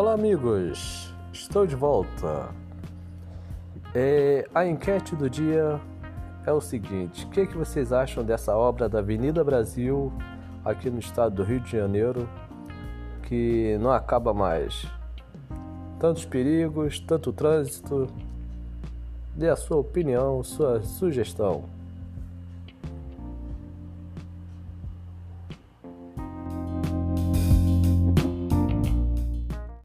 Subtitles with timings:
[0.00, 1.12] Olá, amigos!
[1.32, 2.54] Estou de volta.
[3.92, 5.80] É, a enquete do dia
[6.46, 10.12] é o seguinte: o que, é que vocês acham dessa obra da Avenida Brasil
[10.64, 12.28] aqui no estado do Rio de Janeiro
[13.24, 14.86] que não acaba mais?
[15.98, 18.06] Tantos perigos, tanto trânsito.
[19.34, 21.64] Dê a sua opinião, sua sugestão.